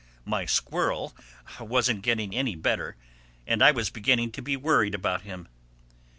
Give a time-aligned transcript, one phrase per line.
[0.25, 1.15] My squirrel
[1.59, 2.95] wasn't getting any better
[3.45, 5.47] and I was beginning to be worried about him.